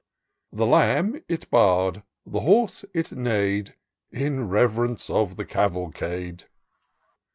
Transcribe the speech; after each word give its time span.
The 0.51 0.65
Lamb, 0.65 1.23
it 1.27 1.47
baaM, 1.51 2.01
the 2.25 2.39
Horse, 2.39 2.83
it 2.91 3.11
neigh'd. 3.11 3.75
In 4.11 4.49
rev'rence 4.49 5.11
of 5.11 5.35
the 5.35 5.45
cavalcade. 5.45 6.45